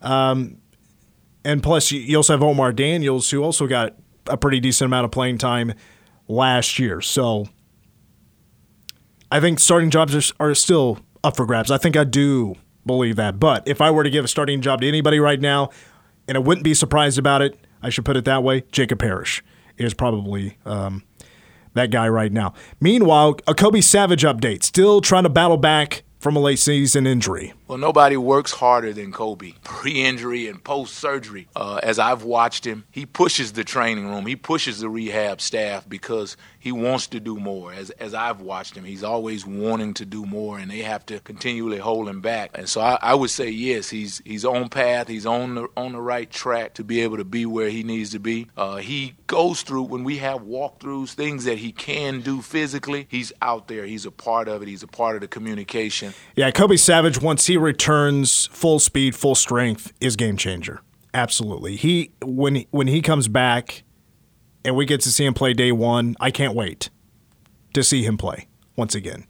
[0.00, 0.58] Um,
[1.44, 5.10] and plus, you also have Omar Daniels, who also got a pretty decent amount of
[5.10, 5.74] playing time
[6.28, 7.00] last year.
[7.00, 7.48] So
[9.30, 11.70] I think starting jobs are, are still up for grabs.
[11.70, 13.38] I think I do believe that.
[13.40, 15.70] But if I were to give a starting job to anybody right now,
[16.28, 19.42] and I wouldn't be surprised about it, I should put it that way, Jacob Parrish
[19.76, 21.02] is probably um,
[21.74, 22.54] that guy right now.
[22.80, 27.52] Meanwhile, a Kobe Savage update, still trying to battle back from a late season injury.
[27.68, 29.54] Well, nobody works harder than Kobe.
[29.64, 34.80] Pre-injury and post-surgery, uh, as I've watched him, he pushes the training room, he pushes
[34.80, 37.72] the rehab staff because he wants to do more.
[37.72, 41.20] As as I've watched him, he's always wanting to do more, and they have to
[41.20, 42.50] continually hold him back.
[42.54, 45.92] And so I, I would say yes, he's he's on path, he's on the on
[45.92, 48.48] the right track to be able to be where he needs to be.
[48.56, 53.06] Uh, he goes through when we have walkthroughs, things that he can do physically.
[53.08, 53.86] He's out there.
[53.86, 54.66] He's a part of it.
[54.66, 56.14] He's a part of the communication.
[56.34, 60.80] Yeah, Kobe Savage once he returns full speed, full strength, is game changer.
[61.14, 61.76] Absolutely.
[61.76, 63.84] He when when he comes back
[64.64, 66.90] and we get to see him play day one, I can't wait
[67.74, 69.26] to see him play once again.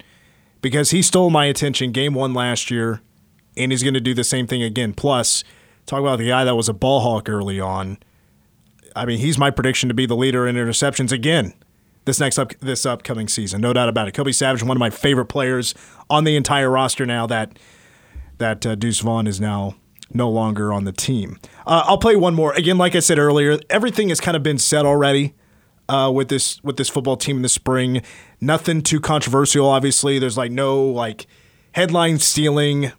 [0.63, 3.03] Because he stole my attention game one last year,
[3.57, 4.95] and he's gonna do the same thing again.
[4.95, 5.45] Plus,
[5.85, 7.99] talk about the guy that was a ball hawk early on.
[8.97, 11.55] I mean, he's my prediction to be the leader in interceptions again
[12.07, 13.61] this next up this upcoming season.
[13.61, 14.13] No doubt about it.
[14.13, 15.75] Kobe Savage, one of my favorite players
[16.09, 17.59] on the entire roster now that
[18.39, 19.77] that uh, Deuce Vaughn is now
[20.13, 21.39] no longer on the team.
[21.67, 22.53] Uh, I'll play one more.
[22.55, 25.35] Again, like I said earlier, everything has kind of been said already
[25.89, 28.03] uh, with this with this football team in the spring.
[28.41, 29.69] Nothing too controversial.
[29.69, 31.27] Obviously, there's like no like
[31.73, 32.93] headline stealing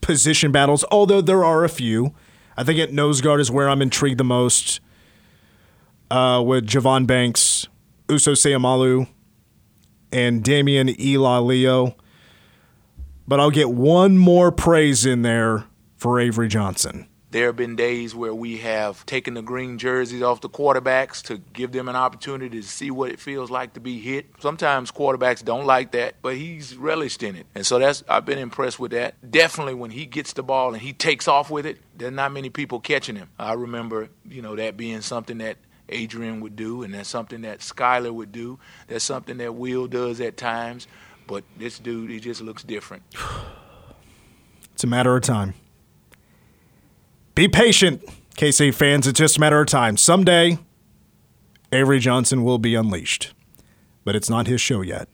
[0.00, 0.84] position battles.
[0.90, 2.14] Although there are a few.
[2.56, 4.80] I think at nose guard is where I'm intrigued the most.
[6.10, 7.68] Uh, with Javon Banks,
[8.08, 9.08] Uso Seumalo,
[10.10, 11.94] and Damian Ilalio
[13.28, 15.64] but I'll get one more praise in there
[15.96, 17.06] for Avery Johnson.
[17.30, 21.36] There have been days where we have taken the green jerseys off the quarterbacks to
[21.36, 24.30] give them an opportunity to see what it feels like to be hit.
[24.40, 27.46] Sometimes quarterbacks don't like that, but he's relished in it.
[27.54, 29.30] And so that's I've been impressed with that.
[29.30, 32.48] Definitely when he gets the ball and he takes off with it, there's not many
[32.48, 33.28] people catching him.
[33.38, 35.58] I remember, you know, that being something that
[35.90, 38.58] Adrian would do and that's something that Skylar would do.
[38.86, 40.86] That's something that Will does at times.
[41.28, 43.04] But this dude, he just looks different.
[44.74, 45.54] It's a matter of time.
[47.34, 48.00] Be patient,
[48.36, 49.08] KC fans.
[49.08, 49.96] It's just a matter of time.
[49.96, 50.56] Someday,
[51.72, 53.34] Avery Johnson will be unleashed.
[54.04, 55.08] But it's not his show yet.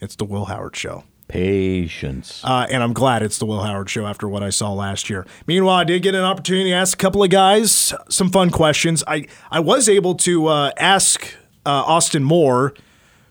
[0.00, 1.02] It's the Will Howard Show.
[1.26, 2.42] Patience.
[2.44, 5.26] Uh, and I'm glad it's the Will Howard Show after what I saw last year.
[5.48, 9.02] Meanwhile, I did get an opportunity to ask a couple of guys some fun questions.
[9.08, 11.34] I, I was able to uh, ask
[11.66, 12.72] uh, Austin Moore,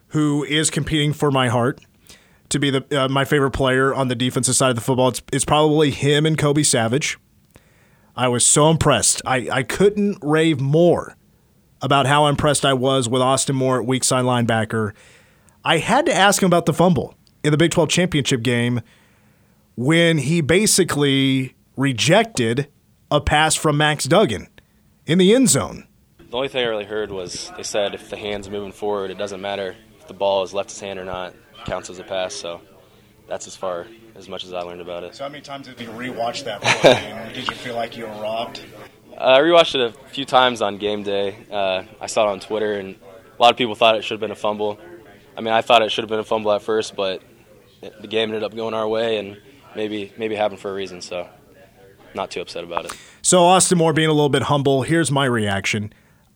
[0.09, 1.79] who is competing for my heart
[2.49, 5.09] to be the uh, my favorite player on the defensive side of the football.
[5.09, 7.17] It's, it's probably him and Kobe Savage.
[8.15, 9.21] I was so impressed.
[9.25, 11.15] I, I couldn't rave more
[11.81, 14.93] about how impressed I was with Austin Moore at weak side linebacker.
[15.63, 18.81] I had to ask him about the fumble in the Big 12 championship game
[19.75, 22.67] when he basically rejected
[23.11, 24.47] a pass from Max Duggan
[25.05, 25.87] in the end zone.
[26.17, 29.17] The only thing I really heard was they said if the hand's moving forward, it
[29.17, 32.33] doesn't matter if the ball is left his hand or not counts as a pass.
[32.33, 32.61] So
[33.27, 35.15] that's as far as much as I learned about it.
[35.15, 37.31] So how many times did you rewatch that play?
[37.33, 38.61] did you feel like you were robbed?
[39.11, 41.35] Uh, I rewatched it a few times on game day.
[41.51, 44.21] Uh, I saw it on Twitter, and a lot of people thought it should have
[44.21, 44.79] been a fumble.
[45.35, 47.21] I mean, I thought it should have been a fumble at first, but
[47.81, 49.37] it, the game ended up going our way, and
[49.75, 51.01] maybe maybe it happened for a reason.
[51.01, 51.27] So,
[52.13, 52.97] not too upset about it.
[53.21, 54.83] So Austin Moore being a little bit humble.
[54.83, 55.93] Here's my reaction.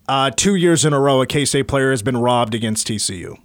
[0.08, 3.38] Uh, two years in a row, a K State player has been robbed against TCU.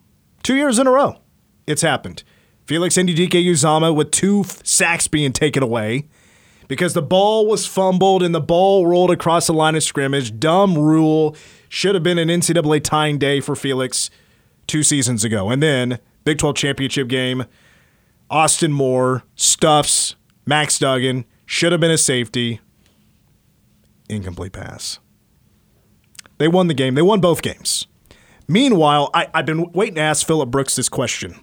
[0.42, 1.16] Two years in a row,
[1.66, 2.22] it's happened.
[2.66, 6.08] Felix Anudike-Uzomah with two sacks being taken away
[6.68, 10.38] because the ball was fumbled and the ball rolled across the line of scrimmage.
[10.38, 11.36] Dumb rule.
[11.68, 14.10] Should have been an NCAA tying day for Felix
[14.66, 15.50] two seasons ago.
[15.50, 17.44] And then Big 12 championship game,
[18.28, 21.24] Austin Moore stuffs Max Duggan.
[21.44, 22.60] Should have been a safety.
[24.08, 24.98] Incomplete pass.
[26.38, 26.96] They won the game.
[26.96, 27.86] They won both games.
[28.48, 31.36] Meanwhile, I, have been waiting to ask Phillip Brooks this question.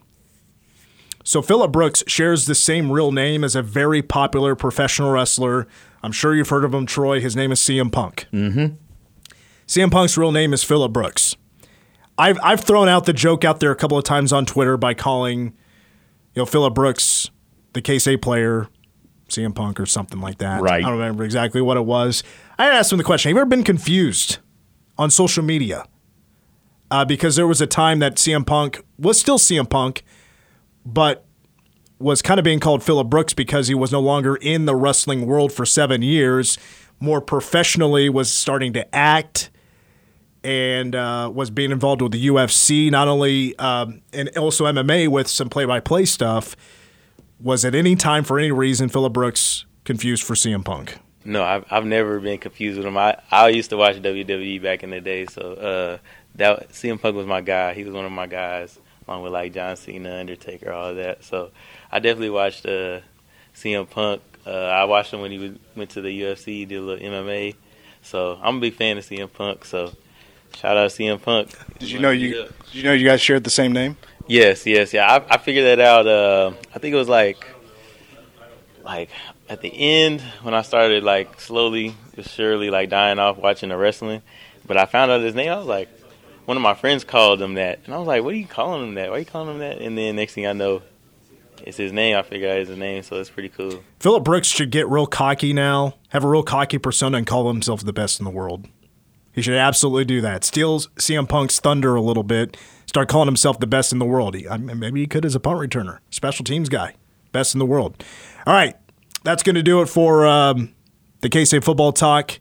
[1.23, 5.67] So Phillip Brooks shares the same real name as a very popular professional wrestler.
[6.03, 7.21] I'm sure you've heard of him, Troy.
[7.21, 8.27] His name is CM Punk.
[8.33, 8.75] Mm-hmm.
[9.65, 11.35] CM Punk's real name is Phillip Brooks.
[12.17, 14.93] I've I've thrown out the joke out there a couple of times on Twitter by
[14.93, 15.45] calling,
[16.35, 17.29] you know, Phillip Brooks
[17.73, 18.67] the K State player,
[19.29, 20.61] CM Punk or something like that.
[20.61, 20.83] Right.
[20.83, 22.23] I don't remember exactly what it was.
[22.57, 24.37] I asked him the question: Have you ever been confused
[24.97, 25.85] on social media?
[26.91, 30.03] Uh, because there was a time that CM Punk was still CM Punk,
[30.85, 31.25] but
[31.99, 35.25] was kind of being called Phillip Brooks because he was no longer in the wrestling
[35.25, 36.57] world for seven years.
[36.99, 39.49] More professionally, was starting to act
[40.43, 45.27] and uh, was being involved with the UFC, not only um, and also MMA with
[45.27, 46.55] some play-by-play stuff.
[47.39, 50.97] Was at any time for any reason Phillip Brooks confused for CM Punk?
[51.25, 52.97] No, I've I've never been confused with him.
[52.97, 55.97] I I used to watch WWE back in the day, so uh,
[56.35, 57.73] that CM Punk was my guy.
[57.73, 61.23] He was one of my guys, along with like John Cena, Undertaker, all of that.
[61.23, 61.51] So
[61.91, 63.01] I definitely watched uh,
[63.55, 64.21] CM Punk.
[64.45, 67.05] Uh, I watched him when he was, went to the UFC, He did a little
[67.05, 67.55] MMA.
[68.01, 69.65] So I'm a big fan of CM Punk.
[69.65, 69.93] So
[70.55, 71.49] shout out CM Punk.
[71.79, 73.97] Did you know you did you know you guys shared the same name?
[74.27, 75.05] Yes, yes, yeah.
[75.11, 76.07] I, I figured that out.
[76.07, 77.45] Uh, I think it was like
[78.83, 79.09] like
[79.49, 83.77] at the end when I started like slowly but surely like dying off watching the
[83.77, 84.21] wrestling.
[84.65, 85.51] But I found out his name.
[85.51, 85.89] I was like,
[86.45, 88.87] one of my friends called him that, and I was like, "What are you calling
[88.87, 89.09] him that?
[89.09, 90.81] Why are you calling him that?" And then next thing I know,
[91.63, 92.15] it's his name.
[92.15, 93.83] I figured out his name, so it's pretty cool.
[93.99, 97.83] Phillip Brooks should get real cocky now, have a real cocky persona, and call himself
[97.83, 98.67] the best in the world.
[99.31, 100.43] He should absolutely do that.
[100.43, 102.55] Steals CM Punk's thunder a little bit.
[102.85, 104.35] Start calling himself the best in the world.
[104.35, 106.95] He, I mean, maybe he could as a punt returner, special teams guy,
[107.31, 108.03] best in the world.
[108.45, 108.75] All right,
[109.23, 110.75] that's going to do it for um,
[111.21, 112.39] the K State football talk.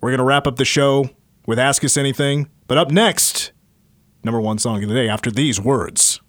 [0.00, 1.08] We're going to wrap up the show
[1.46, 2.50] with Ask Us Anything.
[2.68, 3.52] But up next,
[4.22, 6.20] number one song of the day after these words.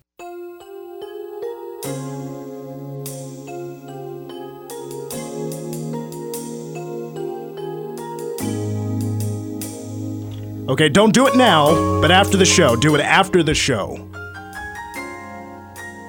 [10.69, 12.77] Okay, don't do it now, but after the show.
[12.77, 13.97] Do it after the show.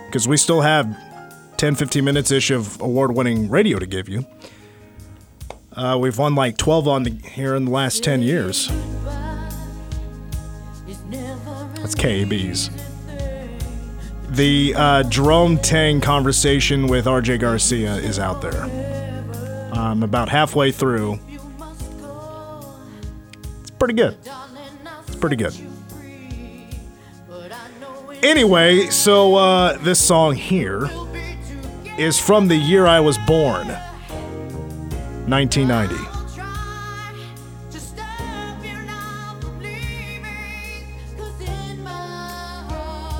[0.06, 0.96] Because we still have
[1.56, 4.24] 10, 15 minutes ish of award winning radio to give you.
[5.72, 8.70] Uh, we've won like 12 on the, here in the last 10 years.
[11.94, 12.70] KAB's.
[14.30, 18.62] The uh, Jerome Tang conversation with RJ Garcia is out there.
[19.72, 21.18] I'm about halfway through.
[23.60, 24.16] It's pretty good.
[25.06, 25.54] It's pretty good.
[28.22, 30.90] Anyway, so uh, this song here
[31.98, 33.68] is from the year I was born,
[35.26, 36.09] 1990.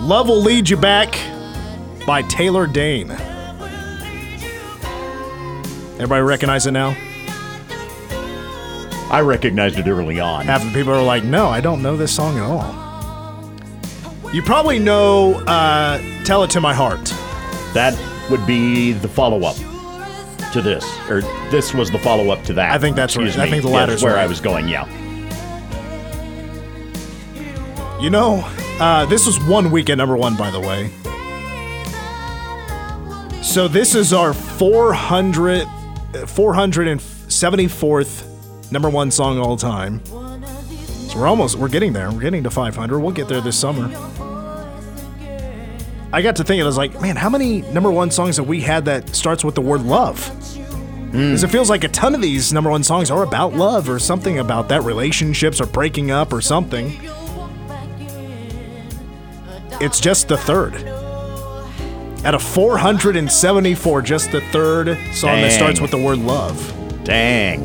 [0.01, 1.19] Love Will Lead You Back
[2.07, 3.11] by Taylor Dayne.
[6.01, 6.97] Everybody recognize it now?
[9.11, 10.47] I recognized it early on.
[10.47, 12.75] Half the people are like, no, I don't know this song at all.
[14.33, 17.05] You probably know uh, Tell It to My Heart.
[17.75, 17.95] That
[18.31, 19.57] would be the follow up
[20.53, 22.73] to this, or this was the follow up to that.
[22.73, 23.47] I think that's Excuse right.
[23.47, 24.23] I think the latter is where right.
[24.23, 24.67] I was going.
[24.67, 24.89] Yeah.
[28.01, 28.49] You know,
[28.81, 30.91] uh, this was one week at number one, by the way.
[33.43, 35.67] So this is our 400,
[36.13, 40.05] 474th number one song all time.
[40.05, 42.11] So we're almost, we're getting there.
[42.13, 43.01] We're getting to 500.
[43.01, 43.89] We'll get there this summer.
[46.13, 48.61] I got to thinking, I was like, man, how many number one songs have we
[48.61, 50.19] had that starts with the word love?
[51.11, 53.99] Because it feels like a ton of these number one songs are about love or
[53.99, 56.97] something about that, relationships or breaking up or something.
[59.81, 60.75] It's just the third.
[62.25, 66.55] Out of 474, just the third song that starts with the word love.
[67.03, 67.65] Dang.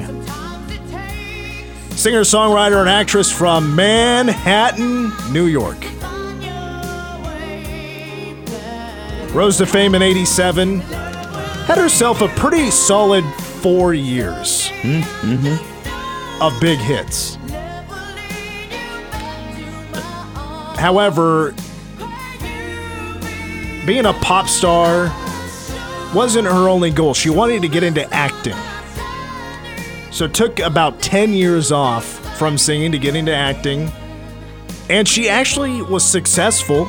[1.91, 5.83] Singer, songwriter, and actress from Manhattan, New York.
[9.33, 10.79] Rose to fame in 87.
[10.79, 13.25] Had herself a pretty solid
[13.61, 14.69] four years
[16.39, 17.37] of big hits.
[20.77, 21.53] However,
[23.85, 25.13] being a pop star
[26.13, 27.13] wasn't her only goal.
[27.13, 28.55] She wanted to get into acting.
[30.11, 32.05] So it took about 10 years off
[32.37, 33.91] from singing to get into acting.
[34.89, 36.85] And she actually was successful.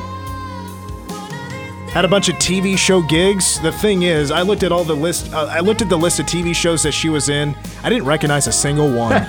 [1.91, 3.59] Had a bunch of TV show gigs.
[3.61, 6.19] The thing is, I looked at all the list uh, I looked at the list
[6.19, 7.55] of TV shows that she was in.
[7.83, 9.11] I didn't recognize a single one.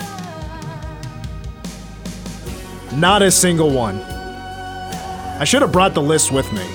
[2.95, 3.97] Not a single one.
[3.97, 6.65] I should have brought the list with me.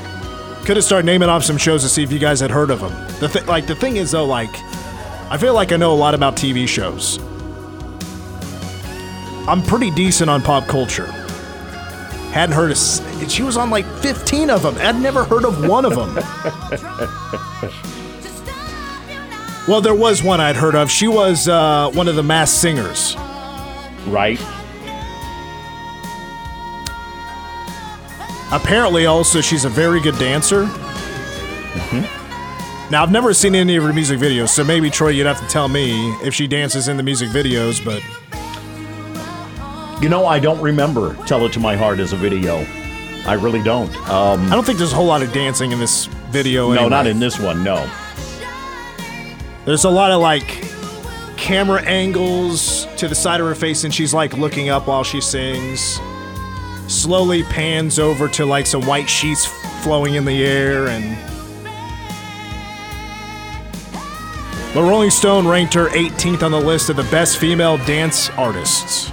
[0.65, 2.81] Could have started naming off some shows to see if you guys had heard of
[2.81, 2.91] them.
[3.21, 4.49] The th- like the thing is though, like
[5.31, 7.19] I feel like I know a lot about TV shows.
[9.47, 11.05] I'm pretty decent on pop culture.
[12.33, 12.79] Hadn't heard of.
[13.31, 14.75] She was on like 15 of them.
[14.79, 16.15] I'd never heard of one of them.
[19.69, 20.91] well, there was one I'd heard of.
[20.91, 23.17] She was uh, one of the mass singers.
[24.07, 24.41] Right.
[28.55, 30.69] Apparently, also, she's a very good dancer.
[32.91, 35.47] Now, I've never seen any of her music videos, so maybe Troy, you'd have to
[35.49, 37.85] tell me if she dances in the music videos.
[37.85, 38.01] But
[40.01, 42.65] You know, I don't remember Tell It to My Heart as a video.
[43.27, 43.91] I really don't.
[44.09, 46.69] Um, I don't think there's a whole lot of dancing in this video.
[46.69, 46.91] no, anyway.
[46.91, 47.91] not in this one, no.
[49.65, 50.63] There's a lot of like
[51.37, 55.21] camera angles to the side of her face, and she's like looking up while she
[55.21, 55.99] sings.
[56.87, 59.47] Slowly pans over to like some white sheets
[59.83, 61.17] flowing in the air, and
[64.75, 69.13] the Rolling Stone ranked her 18th on the list of the best female dance artists.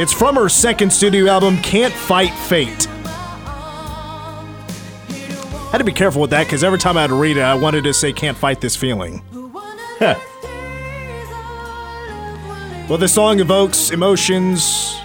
[0.00, 2.86] It's from her second studio album, Can't Fight Fate.
[5.68, 7.84] I Had to be careful with that because every time I'd read it, I wanted
[7.84, 9.22] to say "Can't fight this feeling."
[12.88, 14.98] Well, the song evokes emotions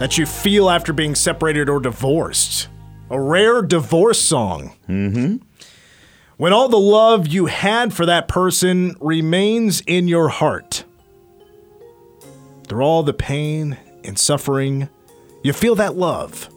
[0.00, 2.68] that you feel after being separated or divorced.
[3.10, 4.74] A rare divorce song.
[4.88, 5.36] Mm-hmm.
[6.36, 10.84] When all the love you had for that person remains in your heart,
[12.66, 14.88] through all the pain and suffering,
[15.44, 16.48] you feel that love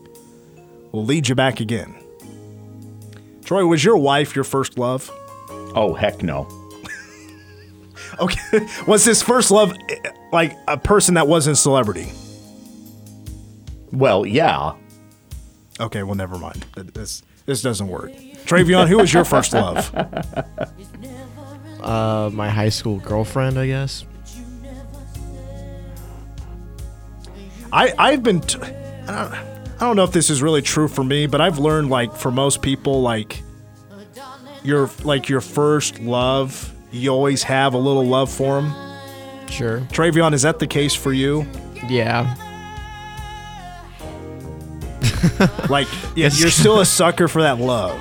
[0.91, 1.93] will lead you back again.
[3.45, 5.11] Troy, was your wife your first love?
[5.75, 6.47] Oh, heck no.
[8.19, 8.67] Okay.
[8.87, 9.73] Was his first love
[10.31, 12.11] like a person that wasn't celebrity?
[13.91, 14.73] Well, yeah.
[15.79, 16.65] Okay, well, never mind.
[16.75, 18.11] This this doesn't work.
[18.45, 19.93] Travion, who was your first love?
[21.79, 24.03] Uh, my high school girlfriend, I guess.
[27.71, 28.41] I I've been.
[28.41, 31.59] T- I don't, I don't know if this is really true for me, but I've
[31.59, 33.43] learned like for most people, like
[34.63, 38.73] your like your first love, you always have a little love for him.
[39.49, 39.79] Sure.
[39.91, 41.45] Travion, is that the case for you?
[41.87, 42.35] Yeah.
[45.69, 47.99] Like, yeah, you're still a sucker for that love.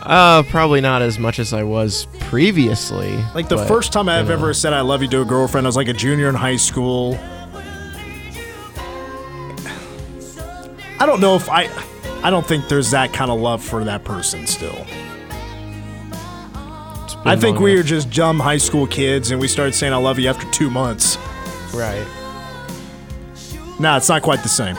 [0.00, 3.16] Uh, probably not as much as I was previously.
[3.34, 4.34] Like the but, first time I've you know.
[4.34, 6.56] ever said I love you to a girlfriend, I was like a junior in high
[6.56, 7.18] school.
[10.98, 11.68] I don't know if I
[12.22, 14.86] I don't think there's that kind of love for that person still.
[17.24, 20.18] I think we were just dumb high school kids and we started saying I love
[20.18, 21.18] you after 2 months.
[21.74, 22.06] right.
[23.78, 24.76] Nah, it's not quite the same.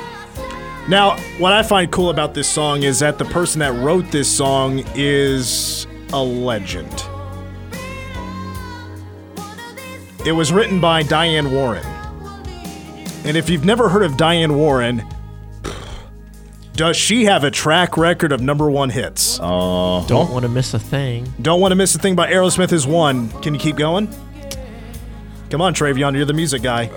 [0.87, 4.29] Now, what I find cool about this song is that the person that wrote this
[4.29, 7.05] song is a legend.
[10.25, 11.85] It was written by Diane Warren.
[13.23, 15.03] And if you've never heard of Diane Warren,
[16.73, 19.37] does she have a track record of number one hits?
[20.07, 21.31] Don't want to miss a thing.
[21.41, 23.29] Don't want to miss a thing by Aerosmith is one.
[23.41, 24.07] Can you keep going?
[25.49, 26.89] Come on, Travion, you're the music guy.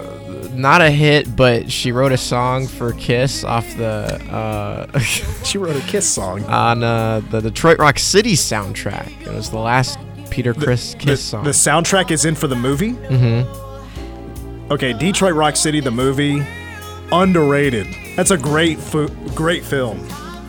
[0.52, 4.98] Not a hit, but she wrote a song for Kiss off the uh,
[5.44, 6.44] She wrote a Kiss song.
[6.44, 9.22] on uh, the Detroit Rock City soundtrack.
[9.22, 9.98] It was the last
[10.30, 11.44] Peter Criss Kiss the, song.
[11.44, 12.92] the soundtrack is in for the movie?
[12.92, 14.72] Mm-hmm.
[14.72, 16.40] Okay, Detroit Rock City, the movie,
[17.12, 17.86] underrated.
[18.16, 20.06] That's a great, fu- great film.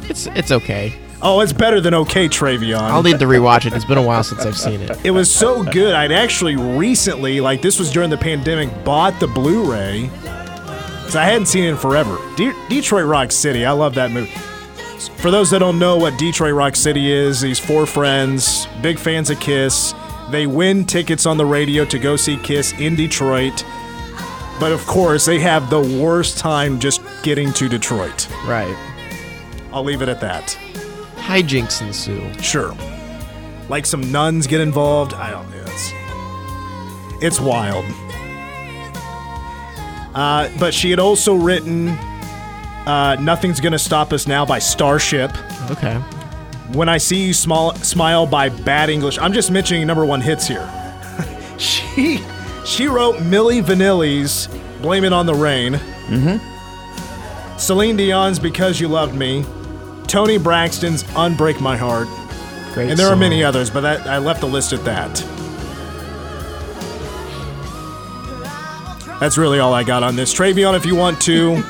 [0.09, 0.93] it's it's okay.
[1.21, 2.77] Oh, it's better than okay, Travion.
[2.79, 3.73] I'll need to rewatch it.
[3.73, 5.03] It's been a while since I've seen it.
[5.05, 5.95] it was so good.
[5.95, 11.47] I'd actually recently, like this was during the pandemic, bought the Blu-ray because I hadn't
[11.47, 12.17] seen it in forever.
[12.35, 14.29] De- Detroit Rock City, I love that movie.
[15.17, 19.29] For those that don't know what Detroit Rock City is, these four friends, big fans
[19.29, 19.93] of Kiss,
[20.29, 23.63] they win tickets on the radio to go see Kiss in Detroit.
[24.59, 28.29] But of course, they have the worst time just getting to Detroit.
[28.45, 28.75] Right.
[29.71, 30.57] I'll leave it at that.
[31.17, 32.31] Hijinks ensue.
[32.41, 32.73] Sure.
[33.67, 35.13] Like some nuns get involved.
[35.13, 35.63] I don't know.
[35.67, 37.85] It's, it's wild.
[40.15, 41.89] Uh, but she had also written
[42.87, 45.31] uh, Nothing's Gonna Stop Us Now by Starship.
[45.71, 45.95] Okay.
[46.71, 49.17] When I See You Small, Smile by Bad English.
[49.19, 50.69] I'm just mentioning number one hits here.
[51.57, 52.19] she
[52.65, 54.47] she wrote Milli Vanilli's
[54.81, 55.73] Blame It on the Rain.
[56.07, 57.57] Mm-hmm.
[57.57, 59.45] Celine Dion's Because You Loved Me.
[60.07, 62.07] Toni Braxton's Unbreak My Heart.
[62.73, 62.89] Great.
[62.89, 65.15] and there are many others, but that, I left the list at that.
[69.19, 70.33] That's really all I got on this.
[70.33, 71.63] Travion, if you want to,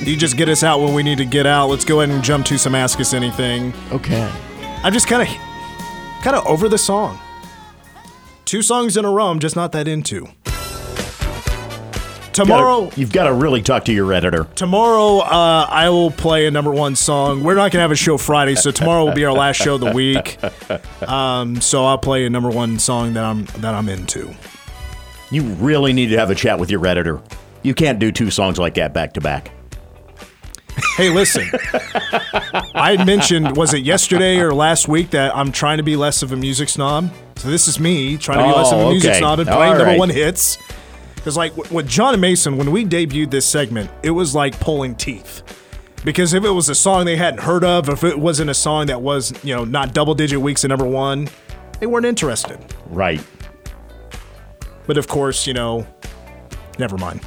[0.04, 1.68] you just get us out when we need to get out.
[1.68, 3.72] Let's go ahead and jump to some Ask Us Anything.
[3.92, 4.28] Okay.
[4.82, 5.28] I'm just kind of,
[6.22, 7.20] kind of over the song.
[8.46, 10.28] Two songs in a row, I'm just not that into.
[12.32, 14.46] Tomorrow, You've got to really talk to your editor.
[14.54, 17.42] tomorrow, uh, I will play a number one song.
[17.42, 19.80] We're not gonna have a show Friday, so tomorrow will be our last show of
[19.80, 20.38] the week.
[21.02, 24.32] Um, so I'll play a number one song that I'm that I'm into.
[25.32, 27.20] You really need to have a chat with your editor.
[27.64, 29.50] You can't do two songs like that back to back.
[30.96, 31.50] Hey, listen.
[32.74, 36.32] I mentioned, was it yesterday or last week, that I'm trying to be less of
[36.32, 37.10] a music snob.
[37.46, 39.18] So this is me trying to be less of a Oh, music okay.
[39.20, 39.98] snob and All playing number right.
[40.00, 40.58] one hits.
[41.14, 44.96] Because, like, with John and Mason, when we debuted this segment, it was like pulling
[44.96, 45.44] teeth.
[46.04, 48.86] Because if it was a song they hadn't heard of, if it wasn't a song
[48.86, 51.28] that was, you know, not double digit weeks at number one,
[51.78, 52.58] they weren't interested.
[52.86, 53.24] Right.
[54.88, 55.86] But of course, you know,
[56.80, 57.20] never mind.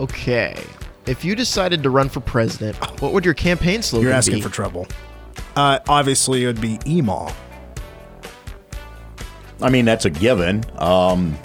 [0.00, 0.58] Okay.
[1.04, 4.08] If you decided to run for president, what would your campaign slogan be?
[4.08, 4.40] You're asking be?
[4.40, 4.88] for trouble.
[5.56, 7.32] Uh, obviously, it would be EMAW.
[9.62, 10.64] I mean, that's a given.
[10.78, 11.36] Um,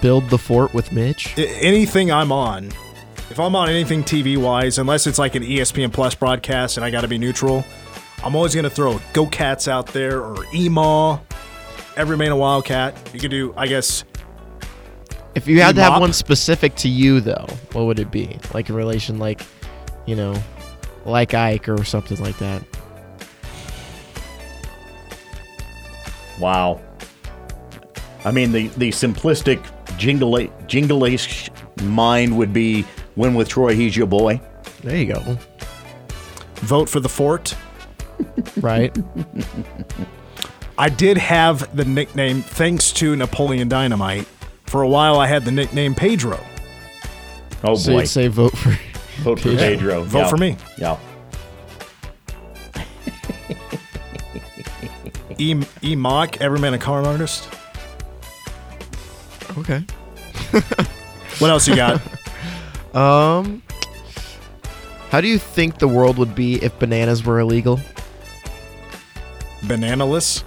[0.00, 1.34] Build the fort with Mitch.
[1.38, 2.72] I- anything I'm on,
[3.30, 6.90] if I'm on anything TV wise, unless it's like an ESPN Plus broadcast and I
[6.90, 7.64] got to be neutral,
[8.24, 11.20] I'm always going to throw Go Cats out there or EMAW,
[11.96, 12.96] Every Man a Wildcat.
[13.12, 14.04] You could do, I guess,
[15.34, 16.00] If you had to have Bebop?
[16.00, 18.38] one specific to you, though, what would it be?
[18.54, 19.42] Like in relation, like,
[20.06, 20.34] you know,
[21.04, 22.62] like Ike or something like that.
[26.38, 26.80] wow.
[28.24, 29.64] I mean, the, the simplistic
[29.96, 31.06] jingle jingle
[31.84, 32.84] mine would be
[33.16, 34.40] win with Troy, he's your boy.
[34.82, 35.20] There you go.
[36.56, 37.54] Vote for the Fort.
[38.60, 38.96] Right.
[40.78, 44.26] I did have the nickname, thanks to Napoleon Dynamite.
[44.66, 46.38] For a while, I had the nickname Pedro.
[47.64, 48.00] Oh, so boy.
[48.00, 48.78] you'd say vote for.
[49.22, 50.02] Vote for Pedro.
[50.04, 50.28] Vote Yeah.
[50.28, 50.56] for me.
[50.78, 50.96] Yeah.
[55.38, 57.48] E, e Mock, Every Man a Con Artist.
[59.58, 59.84] Okay.
[61.38, 62.00] What else you got?
[62.94, 63.62] Um.
[65.08, 67.80] How do you think the world would be if bananas were illegal?
[69.62, 70.44] Bananaless.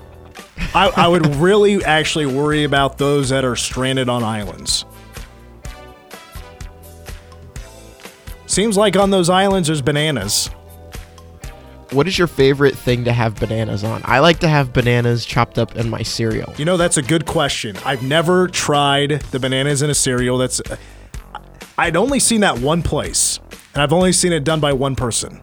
[0.76, 4.86] I, I would really actually worry about those that are stranded on islands.
[8.56, 10.48] Seems like on those islands there's bananas.
[11.92, 14.02] What is your favorite thing to have bananas on?
[14.06, 16.54] I like to have bananas chopped up in my cereal.
[16.56, 17.76] You know, that's a good question.
[17.84, 20.38] I've never tried the bananas in a cereal.
[20.38, 20.62] That's
[21.78, 23.42] I'd only seen that one place,
[23.74, 25.42] and I've only seen it done by one person.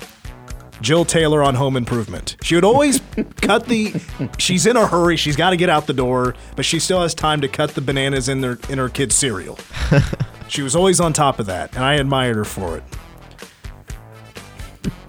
[0.81, 2.39] Jill Taylor on Home Improvement.
[2.43, 3.03] She would always
[3.43, 3.93] cut the.
[4.39, 5.19] She's in a hurry.
[5.19, 7.83] She's got to get out the door, but she still has time to cut the
[7.83, 9.59] bananas in their in her kid's cereal.
[10.53, 12.85] she was always on top of that, and I admired her for it.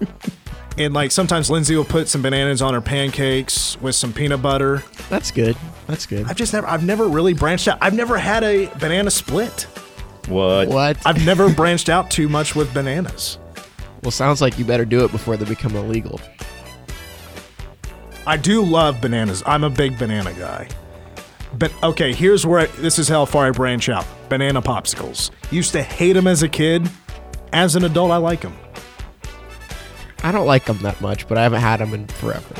[0.78, 4.82] and like sometimes Lindsay will put some bananas on her pancakes with some peanut butter.
[5.10, 5.54] That's good.
[5.86, 6.26] That's good.
[6.26, 7.76] I've just never I've never really branched out.
[7.82, 9.62] I've never had a banana split.
[10.28, 10.68] What?
[10.68, 10.96] What?
[11.06, 13.38] I've never branched out too much with bananas.
[14.02, 16.22] well, sounds like you better do it before they become illegal.
[18.26, 19.42] I do love bananas.
[19.44, 20.68] I'm a big banana guy.
[21.58, 24.06] But okay, here's where I, this is how far I branch out.
[24.28, 25.30] Banana popsicles.
[25.50, 26.88] Used to hate them as a kid.
[27.52, 28.56] As an adult, I like them.
[30.24, 32.54] I don't like them that much, but I haven't had them in forever.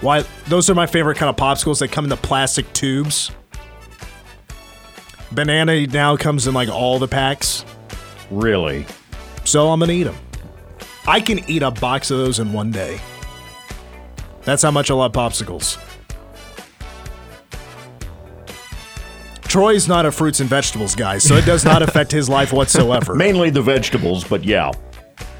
[0.00, 0.24] Why?
[0.46, 1.80] Those are my favorite kind of popsicles.
[1.80, 3.30] They come in the plastic tubes.
[5.32, 7.64] Banana now comes in like all the packs,
[8.30, 8.86] Really?
[9.44, 10.16] so I'm gonna eat them.
[11.06, 13.00] I can eat a box of those in one day.
[14.42, 15.78] That's how much I love popsicles.
[19.52, 23.14] Troy's not a fruits and vegetables guy, so it does not affect his life whatsoever.
[23.14, 24.70] Mainly the vegetables, but yeah.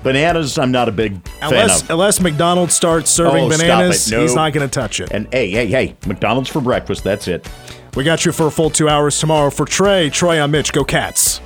[0.03, 1.91] Bananas, I'm not a big fan Unless of.
[1.93, 4.15] unless McDonald's starts serving Oh, stop bananas, it.
[4.15, 4.21] No.
[4.21, 5.11] he's not going to touch it.
[5.13, 7.03] And hey, hey, hey, McDonald's for breakfast.
[7.05, 7.49] That's it.
[7.97, 9.49] We got you for a full two hours tomorrow.
[9.49, 10.75] For Trey, Troy, I'm Mitch.
[10.75, 11.41] Go Cats.